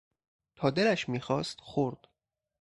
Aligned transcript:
تا 0.55 0.69
دلش 0.69 1.09
میخواست 1.09 1.57
خورد. 1.61 2.07